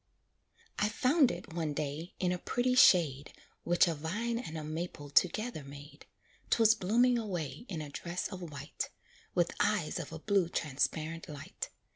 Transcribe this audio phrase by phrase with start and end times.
[0.79, 3.31] I found it, one day, in a pretty shade
[3.63, 6.07] Which a vine and a maple together made;
[6.49, 8.89] 'Twas blooming away in a dress of white,
[9.35, 11.69] With eyes of a blue transparent light.